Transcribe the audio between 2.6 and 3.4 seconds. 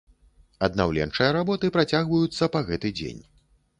гэты дзень.